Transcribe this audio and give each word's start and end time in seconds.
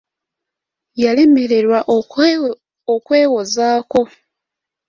Yalemererwa 1.03 1.79
okwewozaako. 2.95 4.01